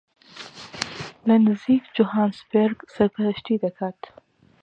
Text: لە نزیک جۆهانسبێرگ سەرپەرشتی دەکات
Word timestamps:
لە 1.27 1.35
نزیک 1.45 1.83
جۆهانسبێرگ 1.95 2.79
سەرپەرشتی 2.93 3.61
دەکات 3.63 3.99